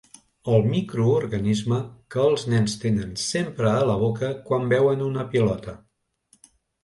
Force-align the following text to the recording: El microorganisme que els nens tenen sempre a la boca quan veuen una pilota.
El 0.53 0.63
microorganisme 0.69 1.77
que 2.15 2.23
els 2.29 2.45
nens 2.53 2.75
tenen 2.85 3.13
sempre 3.25 3.69
a 3.73 3.83
la 3.89 3.97
boca 4.07 4.31
quan 4.47 4.67
veuen 4.73 5.05
una 5.11 5.27
pilota. 5.35 5.77